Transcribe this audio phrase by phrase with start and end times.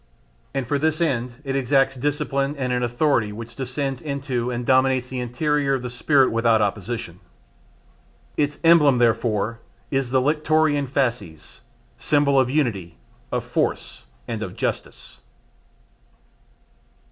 [0.55, 5.09] And for this end it exacts discipline and an authority which descend into and dominates
[5.09, 7.19] the interior of the spirit without opposition.
[8.35, 9.59] Its emblem, therefore,
[9.91, 11.61] is the lictorian fasces,
[11.99, 12.97] symbol of unity,
[13.31, 15.19] of force and of justice.